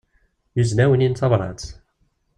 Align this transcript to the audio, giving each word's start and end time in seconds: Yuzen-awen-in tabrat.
Yuzen-awen-in 0.55 1.13
tabrat. 1.15 1.63